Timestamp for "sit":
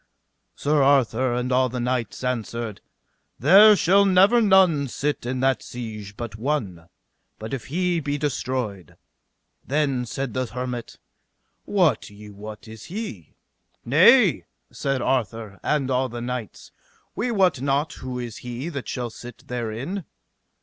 4.87-5.27, 19.11-19.47